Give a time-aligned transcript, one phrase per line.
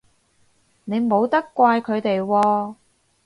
[0.85, 2.75] 你冇得怪佢哋喎